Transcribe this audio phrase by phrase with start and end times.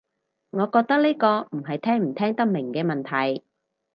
[0.49, 3.43] 我覺得呢個唔係聽唔聽得明嘅問題